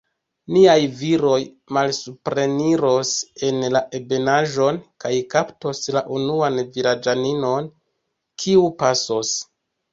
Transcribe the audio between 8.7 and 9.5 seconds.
pasos.